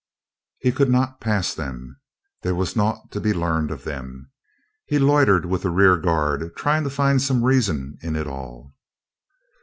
[0.57, 2.01] He could not pass them.
[2.41, 4.31] There was naught to be learned of them.
[4.87, 8.73] He loitered with the rearguard, trying to find some reason in it all.